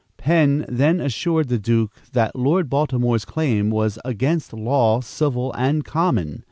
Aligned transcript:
Penn 0.17 0.65
then 0.67 0.99
assured 0.99 1.47
the 1.47 1.59
Duke 1.59 1.91
that 2.13 2.35
Lord 2.35 2.71
Baltimore's 2.71 3.23
claim 3.23 3.69
was 3.69 3.99
"against 4.03 4.51
law, 4.51 4.99
civil 5.01 5.53
and 5.53 5.85
common." 5.85 6.39